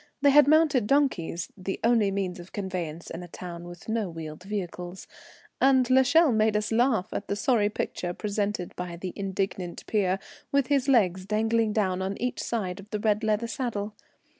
They 0.23 0.31
had 0.31 0.47
mounted 0.47 0.87
donkeys, 0.87 1.49
the 1.55 1.79
only 1.83 2.09
means 2.09 2.39
of 2.39 2.51
conveyance 2.51 3.11
in 3.11 3.21
a 3.21 3.27
town 3.27 3.65
with 3.67 3.87
no 3.87 4.09
wheeled 4.09 4.41
vehicles; 4.41 5.05
and 5.61 5.87
l'Echelle 5.91 6.31
made 6.31 6.57
us 6.57 6.71
laugh 6.71 7.09
at 7.13 7.27
the 7.27 7.35
sorry 7.35 7.69
picture 7.69 8.11
presented 8.11 8.75
by 8.75 8.95
the 8.95 9.13
indignant 9.15 9.85
peer, 9.85 10.17
with 10.51 10.65
his 10.69 10.87
legs 10.87 11.27
dangling 11.27 11.71
down 11.71 12.01
on 12.01 12.19
each 12.19 12.41
side 12.41 12.79
of 12.79 12.89
the 12.89 12.99
red 12.99 13.23
leather 13.23 13.45
saddle. 13.45 13.93